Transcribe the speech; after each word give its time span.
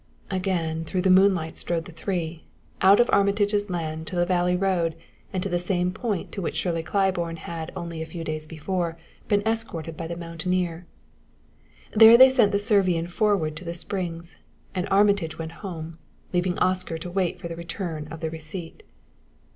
Again 0.31 0.83
through 0.83 1.03
the 1.03 1.11
moonlight 1.11 1.59
strode 1.59 1.85
the 1.85 1.91
three 1.91 2.43
out 2.81 2.99
of 2.99 3.07
Armitage's 3.13 3.69
land 3.69 4.07
to 4.07 4.15
the 4.15 4.25
valley 4.25 4.55
road 4.55 4.95
and 5.31 5.43
to 5.43 5.47
the 5.47 5.59
same 5.59 5.91
point 5.91 6.31
to 6.31 6.41
which 6.41 6.55
Shirley 6.55 6.81
Claiborne 6.81 7.35
had 7.35 7.71
only 7.75 8.01
a 8.01 8.07
few 8.07 8.23
days 8.23 8.47
before 8.47 8.97
been 9.27 9.45
escorted 9.47 9.95
by 9.95 10.07
the 10.07 10.17
mountaineer. 10.17 10.87
There 11.95 12.17
they 12.17 12.29
sent 12.29 12.51
the 12.51 12.57
Servian 12.57 13.05
forward 13.05 13.55
to 13.57 13.63
the 13.63 13.75
Springs, 13.75 14.37
and 14.73 14.89
Armitage 14.89 15.37
went 15.37 15.51
home, 15.61 15.99
leaving 16.33 16.57
Oscar 16.57 16.97
to 16.97 17.11
wait 17.11 17.39
for 17.39 17.47
the 17.47 17.55
return 17.55 18.07
of 18.09 18.21
the 18.21 18.31
receipt. 18.31 18.81